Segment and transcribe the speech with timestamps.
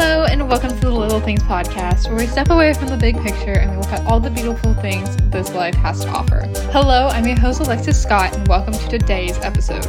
[0.00, 3.20] Hello, and welcome to the Little Things podcast, where we step away from the big
[3.20, 6.42] picture and we look at all the beautiful things this life has to offer.
[6.70, 9.84] Hello, I'm your host, Alexis Scott, and welcome to today's episode.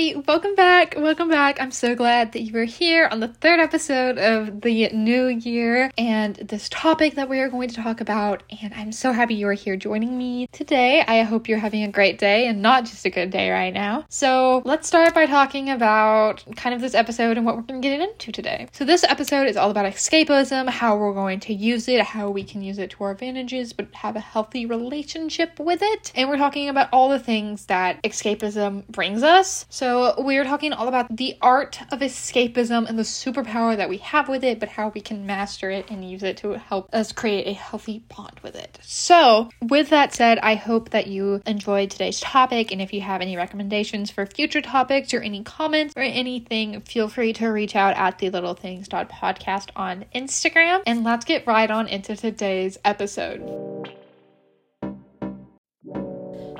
[0.00, 0.94] Alrighty, welcome back.
[0.96, 1.60] Welcome back.
[1.60, 5.90] I'm so glad that you are here on the third episode of the new year
[5.98, 8.42] and this topic that we are going to talk about.
[8.62, 11.04] And I'm so happy you are here joining me today.
[11.06, 14.06] I hope you're having a great day and not just a good day right now.
[14.08, 17.88] So let's start by talking about kind of this episode and what we're going to
[17.88, 18.68] get into today.
[18.72, 22.42] So, this episode is all about escapism, how we're going to use it, how we
[22.42, 26.10] can use it to our advantages, but have a healthy relationship with it.
[26.14, 30.88] And we're talking about all the things that escapism brings us so, we're talking all
[30.88, 34.88] about the art of escapism and the superpower that we have with it, but how
[34.88, 38.54] we can master it and use it to help us create a healthy bond with
[38.54, 38.78] it.
[38.82, 42.72] So, with that said, I hope that you enjoyed today's topic.
[42.72, 47.08] And if you have any recommendations for future topics or any comments or anything, feel
[47.08, 50.82] free to reach out at the little things podcast on Instagram.
[50.86, 53.70] And let's get right on into today's episode.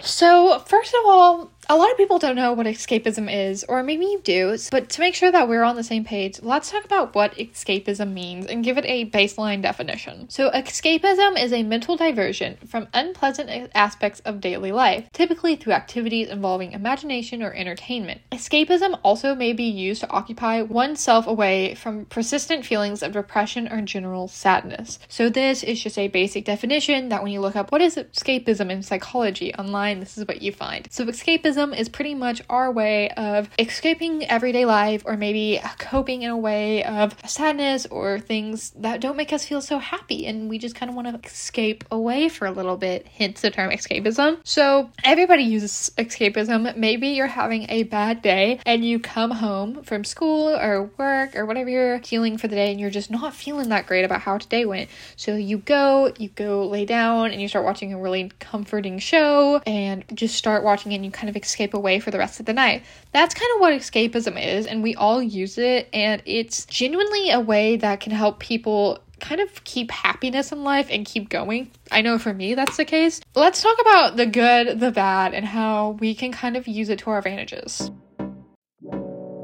[0.03, 4.05] So, first of all, a lot of people don't know what escapism is, or maybe
[4.05, 7.15] you do, but to make sure that we're on the same page, let's talk about
[7.15, 10.29] what escapism means and give it a baseline definition.
[10.29, 16.29] So, escapism is a mental diversion from unpleasant aspects of daily life, typically through activities
[16.29, 18.21] involving imagination or entertainment.
[18.33, 23.81] Escapism also may be used to occupy oneself away from persistent feelings of depression or
[23.81, 24.99] general sadness.
[25.07, 28.73] So, this is just a basic definition that when you look up what is escapism
[28.73, 30.89] in psychology online, this is what you find.
[30.91, 36.31] So, escapism is pretty much our way of escaping everyday life or maybe coping in
[36.31, 40.59] a way of sadness or things that don't make us feel so happy and we
[40.59, 44.39] just kind of want to escape away for a little bit, hence the term escapism.
[44.45, 46.77] So everybody uses escapism.
[46.77, 51.47] Maybe you're having a bad day and you come home from school or work or
[51.47, 54.39] whatever you're dealing for the day and you're just not feeling that great about how
[54.39, 54.91] today went.
[55.17, 59.61] So you go, you go lay down and you start watching a really comforting show
[59.67, 62.53] and just start watching and you kind of escape away for the rest of the
[62.53, 62.85] night.
[63.13, 67.41] That's kind of what escapism is, and we all use it, and it's genuinely a
[67.41, 71.71] way that can help people kind of keep happiness in life and keep going.
[71.91, 73.21] I know for me that's the case.
[73.35, 77.01] Let's talk about the good, the bad, and how we can kind of use it
[77.01, 77.91] to our advantages.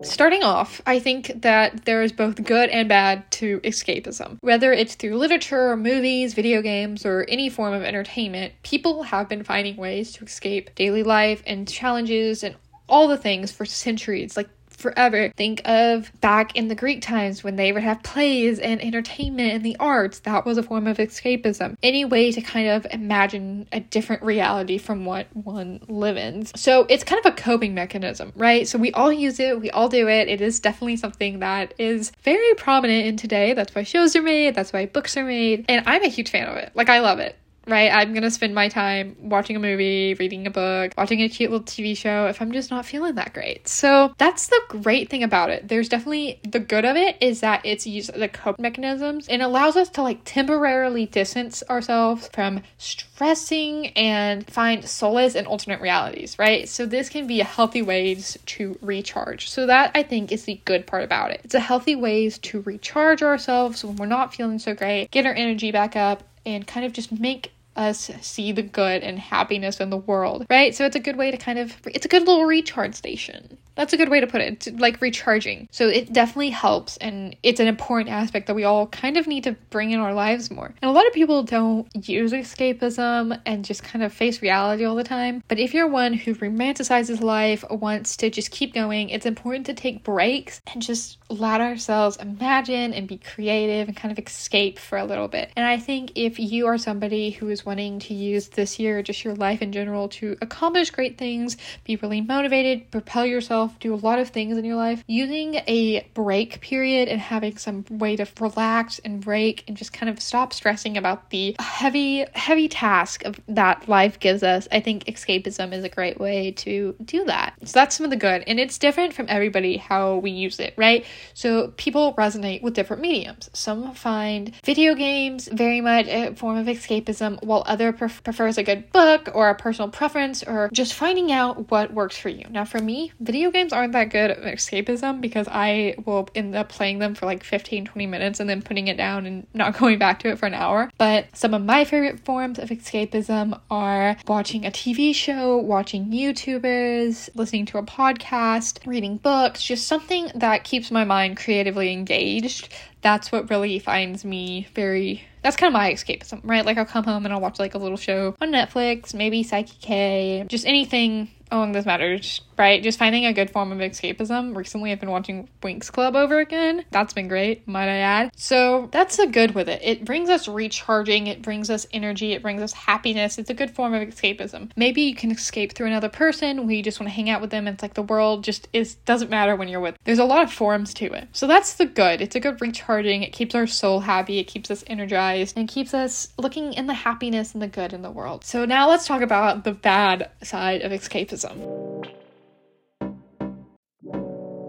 [0.06, 4.38] Starting off, I think that there is both good and bad to escapism.
[4.40, 9.28] Whether it's through literature, or movies, video games, or any form of entertainment, people have
[9.28, 12.56] been finding ways to escape daily life and challenges and
[12.88, 14.36] all the things for centuries.
[14.36, 15.32] Like forever.
[15.36, 19.64] Think of back in the Greek times when they would have plays and entertainment and
[19.64, 20.20] the arts.
[20.20, 21.76] That was a form of escapism.
[21.82, 26.46] Any way to kind of imagine a different reality from what one lives in.
[26.46, 28.66] So it's kind of a coping mechanism, right?
[28.66, 30.28] So we all use it, we all do it.
[30.28, 33.54] It is definitely something that is very prominent in today.
[33.54, 36.48] That's why shows are made, that's why books are made, and I'm a huge fan
[36.48, 36.72] of it.
[36.74, 37.90] Like I love it right?
[37.92, 41.64] I'm gonna spend my time watching a movie, reading a book, watching a cute little
[41.64, 43.66] TV show if I'm just not feeling that great.
[43.68, 45.68] So that's the great thing about it.
[45.68, 49.76] There's definitely the good of it is that it's used the cope mechanisms and allows
[49.76, 56.68] us to like temporarily distance ourselves from stressing and find solace in alternate realities, right?
[56.68, 59.50] So this can be a healthy ways to recharge.
[59.50, 61.40] So that I think is the good part about it.
[61.44, 65.34] It's a healthy ways to recharge ourselves when we're not feeling so great, get our
[65.34, 69.90] energy back up and kind of just make us see the good and happiness in
[69.90, 70.74] the world, right?
[70.74, 73.58] So it's a good way to kind of, it's a good little recharge station.
[73.76, 74.78] That's a good way to put it.
[74.78, 75.68] Like recharging.
[75.70, 79.44] So it definitely helps and it's an important aspect that we all kind of need
[79.44, 80.74] to bring in our lives more.
[80.82, 84.96] And a lot of people don't use escapism and just kind of face reality all
[84.96, 85.42] the time.
[85.48, 89.74] But if you're one who romanticizes life, wants to just keep going, it's important to
[89.74, 94.96] take breaks and just let ourselves imagine and be creative and kind of escape for
[94.98, 95.50] a little bit.
[95.56, 99.24] And I think if you are somebody who is wanting to use this year, just
[99.24, 103.94] your life in general, to accomplish great things, be really motivated, propel yourself yourself do
[103.94, 108.16] a lot of things in your life, using a break period and having some way
[108.16, 113.24] to relax and break and just kind of stop stressing about the heavy, heavy task
[113.24, 117.54] of that life gives us, I think escapism is a great way to do that.
[117.64, 118.44] So that's some of the good.
[118.46, 121.04] And it's different from everybody how we use it, right?
[121.34, 123.50] So people resonate with different mediums.
[123.52, 128.62] Some find video games very much a form of escapism, while other pref- prefers a
[128.62, 132.46] good book or a personal preference or just finding out what works for you.
[132.50, 136.98] Now, for me, video games aren't that good escapism because I will end up playing
[136.98, 140.20] them for like 15, 20 minutes and then putting it down and not going back
[140.20, 140.90] to it for an hour.
[140.98, 147.30] But some of my favorite forms of escapism are watching a TV show, watching YouTubers,
[147.34, 152.68] listening to a podcast, reading books, just something that keeps my mind creatively engaged
[153.06, 156.66] that's what really finds me very that's kind of my escapism, right?
[156.66, 159.76] Like I'll come home and I'll watch like a little show on Netflix, maybe Psyche
[159.80, 162.82] K, just anything along those matters, right?
[162.82, 164.56] Just finding a good form of escapism.
[164.56, 166.84] Recently, I've been watching Winx Club over again.
[166.90, 168.32] That's been great, might I add.
[168.36, 169.80] So that's a good with it.
[169.82, 173.38] It brings us recharging, it brings us energy, it brings us happiness.
[173.38, 174.70] It's a good form of escapism.
[174.76, 177.68] Maybe you can escape through another person you just want to hang out with them.
[177.68, 179.96] It's like the world just is doesn't matter when you're with.
[180.04, 181.28] There's a lot of forms to it.
[181.32, 182.20] So that's the good.
[182.20, 183.22] It's a good recharging.
[183.22, 184.38] It keeps our soul happy.
[184.38, 188.02] It keeps us energized and keeps us looking in the happiness and the good in
[188.02, 188.44] the world.
[188.44, 191.86] So now let's talk about the bad side of escapism escapism.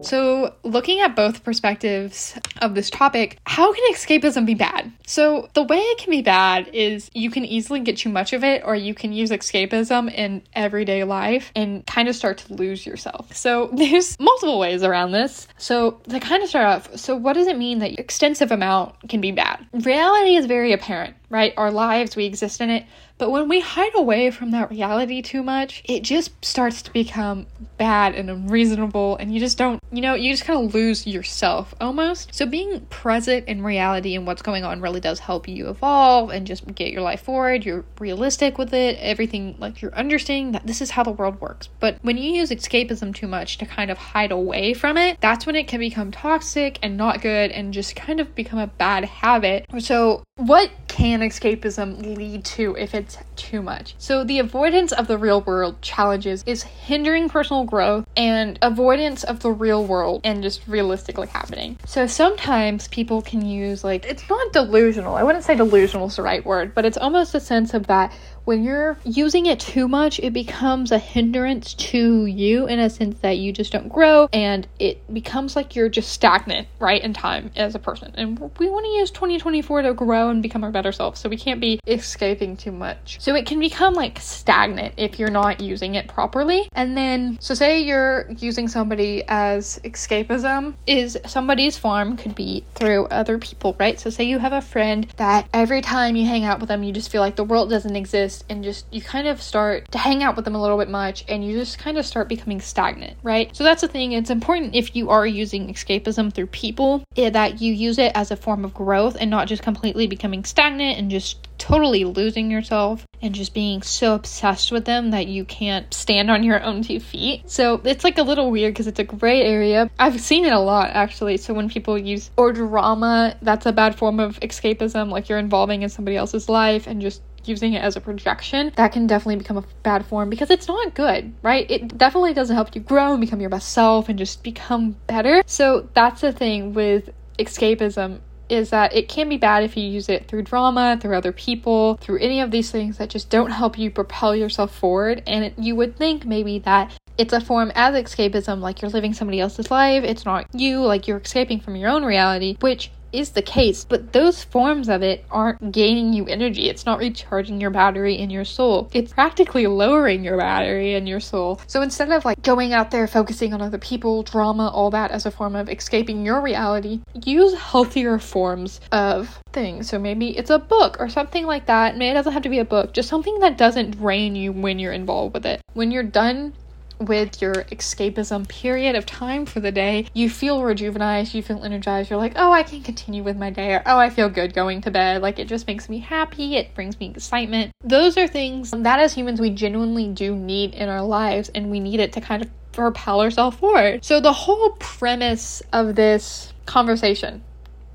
[0.08, 4.90] So, looking at both perspectives of this topic, how can escapism be bad?
[5.06, 8.42] So, the way it can be bad is you can easily get too much of
[8.42, 12.86] it, or you can use escapism in everyday life and kind of start to lose
[12.86, 13.36] yourself.
[13.36, 15.46] So, there's multiple ways around this.
[15.58, 19.20] So, to kind of start off, so what does it mean that extensive amount can
[19.20, 19.66] be bad?
[19.74, 21.54] Reality is very apparent, right?
[21.58, 22.86] Our lives, we exist in it.
[23.18, 27.48] But when we hide away from that reality too much, it just starts to become
[27.78, 31.74] bad and unreasonable, and you just don't, you know, you just kind of lose yourself
[31.82, 32.34] almost.
[32.34, 36.46] So being present in reality and what's going on really does help you evolve and
[36.46, 37.66] just get your life forward.
[37.66, 41.70] You're realistic with it, everything, like you're understanding that this is how the world works.
[41.80, 45.48] But when you use escapism too much to kind of hide away from it, that's
[45.48, 49.06] when it can become toxic and not good and just kind of become a bad
[49.06, 49.66] habit.
[49.80, 53.96] So, what can escapism lead to if it's too much.
[53.98, 59.42] So, the avoidance of the real world challenges is hindering personal growth and avoidance of
[59.42, 61.78] the real world and just realistically happening.
[61.86, 65.16] So, sometimes people can use like, it's not delusional.
[65.16, 68.14] I wouldn't say delusional is the right word, but it's almost a sense of that
[68.48, 73.20] when you're using it too much, it becomes a hindrance to you in a sense
[73.20, 77.52] that you just don't grow and it becomes like you're just stagnant, right, in time
[77.58, 78.10] as a person.
[78.16, 81.18] And we want to use 2024 to grow and become our better self.
[81.18, 83.18] So we can't be escaping too much.
[83.20, 86.70] So it can become like stagnant if you're not using it properly.
[86.72, 93.08] And then, so say you're using somebody as escapism, is somebody's farm could be through
[93.08, 94.00] other people, right?
[94.00, 96.94] So say you have a friend that every time you hang out with them, you
[96.94, 100.24] just feel like the world doesn't exist and just you kind of start to hang
[100.24, 103.18] out with them a little bit much and you just kind of start becoming stagnant,
[103.24, 103.56] right?
[103.56, 104.14] So that's the thing.
[104.14, 108.32] It's important if you are using escapism through people eh, that you use it as
[108.32, 113.06] a form of growth and not just completely becoming stagnant and just totally losing yourself
[113.22, 117.00] and just being so obsessed with them that you can't stand on your own two
[117.00, 117.50] feet.
[117.50, 119.90] So it's like a little weird because it's a gray area.
[119.98, 121.38] I've seen it a lot actually.
[121.38, 125.82] So when people use or drama, that's a bad form of escapism, like you're involving
[125.82, 129.58] in somebody else's life and just using it as a projection, that can definitely become
[129.58, 131.70] a bad form because it's not good, right?
[131.70, 135.44] It definitely doesn't help you grow and become your best self and just become better.
[135.46, 137.10] So that's the thing with
[137.40, 141.34] escapism is that it can be bad if you use it through drama, through other
[141.34, 145.22] people, through any of these things that just don't help you propel yourself forward.
[145.28, 149.40] And you would think maybe that it's a form as escapism, like you're living somebody
[149.40, 153.42] else's life, it's not you, like you're escaping from your own reality, which is the
[153.42, 156.70] case, but those forms of it aren't gaining you energy.
[156.70, 158.90] It's not recharging your battery in your soul.
[158.94, 161.60] It's practically lowering your battery in your soul.
[161.68, 165.26] So instead of like going out there focusing on other people, drama, all that as
[165.26, 169.90] a form of escaping your reality, use healthier forms of things.
[169.90, 171.98] So maybe it's a book or something like that.
[171.98, 174.80] Maybe it doesn't have to be a book, just something that doesn't drain you when
[174.80, 175.62] you're involved with it.
[175.74, 176.54] When you're done
[177.00, 182.10] with your escapism period of time for the day, you feel rejuvenated, you feel energized,
[182.10, 184.82] you're like, oh, I can continue with my day, or oh, I feel good going
[184.82, 185.22] to bed.
[185.22, 187.72] Like, it just makes me happy, it brings me excitement.
[187.84, 191.80] Those are things that as humans we genuinely do need in our lives, and we
[191.80, 194.06] need it to kind of propel ourselves forward.
[194.06, 197.44] So, the whole premise of this conversation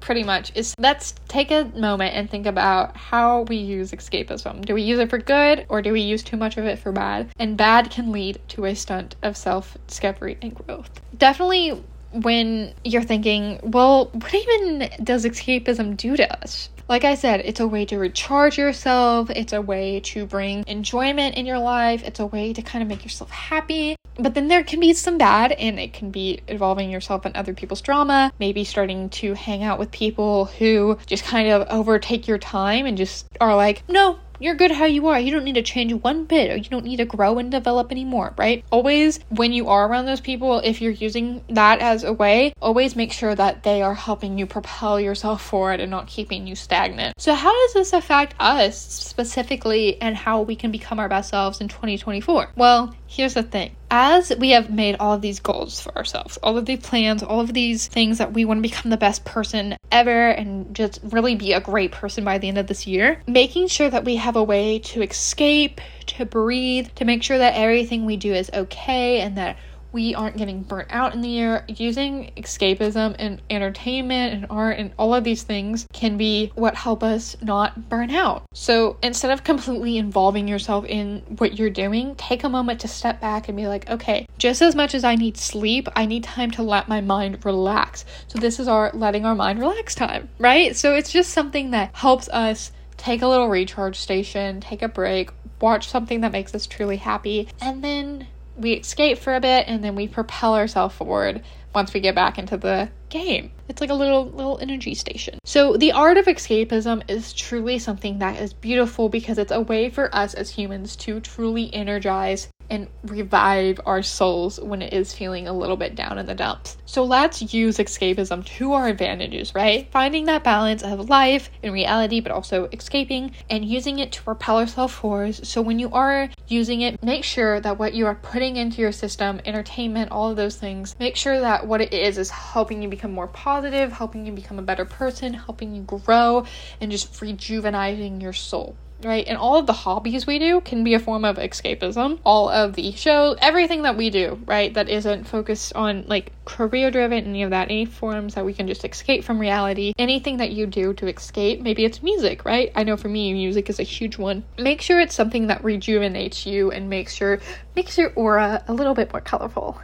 [0.02, 4.64] pretty much is let's take a moment and think about how we use escapism.
[4.64, 6.92] Do we use it for good or do we use too much of it for
[6.92, 7.30] bad?
[7.38, 10.90] And bad can lead to a stunt of self discovery and growth.
[11.16, 11.82] Definitely
[12.12, 16.68] when you're thinking, well, what even does escapism do to us?
[16.88, 21.36] Like I said, it's a way to recharge yourself, it's a way to bring enjoyment
[21.36, 23.96] in your life, it's a way to kind of make yourself happy.
[24.16, 27.54] But then there can be some bad, and it can be involving yourself in other
[27.54, 32.38] people's drama, maybe starting to hang out with people who just kind of overtake your
[32.38, 35.20] time and just are like, no, You're good how you are.
[35.20, 37.92] You don't need to change one bit or you don't need to grow and develop
[37.92, 38.64] anymore, right?
[38.72, 42.96] Always, when you are around those people, if you're using that as a way, always
[42.96, 47.14] make sure that they are helping you propel yourself forward and not keeping you stagnant.
[47.20, 51.60] So, how does this affect us specifically and how we can become our best selves
[51.60, 52.50] in 2024?
[52.56, 53.76] Well, here's the thing.
[53.90, 57.40] As we have made all of these goals for ourselves, all of these plans, all
[57.40, 61.34] of these things that we want to become the best person ever and just really
[61.34, 64.36] be a great person by the end of this year, making sure that we have
[64.36, 69.20] a way to escape, to breathe, to make sure that everything we do is okay
[69.20, 69.58] and that
[69.92, 71.64] we aren't getting burnt out in the year.
[71.68, 77.02] Using escapism and entertainment and art and all of these things can be what help
[77.02, 78.44] us not burn out.
[78.54, 83.20] So instead of completely involving yourself in what you're doing, take a moment to step
[83.20, 86.50] back and be like, okay, just as much as I need sleep, I need time
[86.52, 88.04] to let my mind relax.
[88.28, 90.74] So this is our letting our mind relax time, right?
[90.74, 95.30] So it's just something that helps us take a little recharge station, take a break,
[95.60, 99.82] watch something that makes us truly happy, and then we escape for a bit and
[99.82, 101.42] then we propel ourselves forward
[101.74, 103.50] once we get back into the game.
[103.68, 105.38] It's like a little little energy station.
[105.44, 109.88] So the art of escapism is truly something that is beautiful because it's a way
[109.88, 115.46] for us as humans to truly energize and revive our souls when it is feeling
[115.46, 116.78] a little bit down in the dumps.
[116.86, 119.90] So let's use escapism to our advantages, right?
[119.92, 124.56] Finding that balance of life and reality, but also escaping and using it to propel
[124.56, 125.34] ourselves forward.
[125.34, 128.92] So when you are using it, make sure that what you are putting into your
[128.92, 132.88] system, entertainment, all of those things, make sure that what it is is helping you
[132.88, 136.46] become more positive, helping you become a better person, helping you grow,
[136.80, 139.26] and just rejuvenating your soul right?
[139.26, 142.18] And all of the hobbies we do can be a form of escapism.
[142.24, 146.90] All of the shows, everything that we do, right, that isn't focused on like career
[146.90, 150.52] driven, any of that, any forms that we can just escape from reality, anything that
[150.52, 152.72] you do to escape, maybe it's music, right?
[152.74, 154.44] I know for me, music is a huge one.
[154.58, 157.40] Make sure it's something that rejuvenates you and makes sure
[157.76, 159.80] makes your aura a little bit more colorful.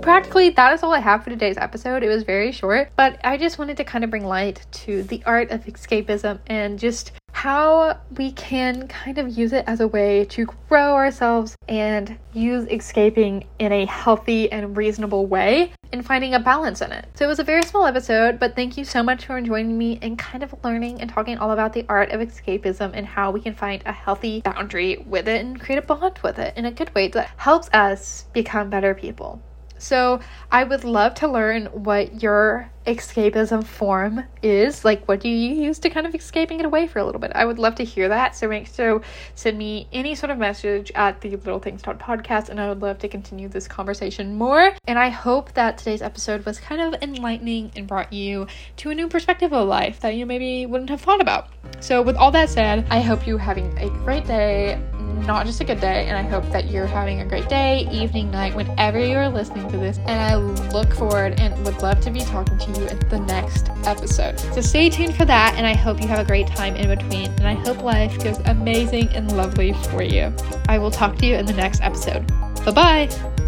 [0.00, 2.02] Practically, that is all I have for today's episode.
[2.02, 5.22] It was very short, but I just wanted to kind of bring light to the
[5.26, 10.24] art of escapism and just how we can kind of use it as a way
[10.24, 16.40] to grow ourselves and use escaping in a healthy and reasonable way and finding a
[16.40, 17.06] balance in it.
[17.14, 20.00] So it was a very small episode, but thank you so much for joining me
[20.02, 23.40] and kind of learning and talking all about the art of escapism and how we
[23.40, 26.72] can find a healthy boundary with it and create a bond with it in a
[26.72, 29.40] good way that helps us become better people.
[29.78, 30.20] So,
[30.50, 34.84] I would love to learn what your escapism form is.
[34.84, 37.32] Like, what do you use to kind of escaping it away for a little bit?
[37.34, 38.34] I would love to hear that.
[38.34, 39.02] So, make sure
[39.34, 42.80] send me any sort of message at the Little Things Talk podcast, and I would
[42.80, 44.74] love to continue this conversation more.
[44.86, 48.94] And I hope that today's episode was kind of enlightening and brought you to a
[48.94, 51.48] new perspective of life that you maybe wouldn't have thought about.
[51.80, 54.80] So, with all that said, I hope you're having a great day
[55.26, 56.06] not just a good day.
[56.06, 59.78] And I hope that you're having a great day, evening, night, whenever you're listening to
[59.78, 59.98] this.
[60.06, 63.70] And I look forward and would love to be talking to you in the next
[63.84, 64.38] episode.
[64.38, 65.54] So stay tuned for that.
[65.56, 67.30] And I hope you have a great time in between.
[67.32, 70.32] And I hope life goes amazing and lovely for you.
[70.68, 72.26] I will talk to you in the next episode.
[72.64, 73.47] Bye bye.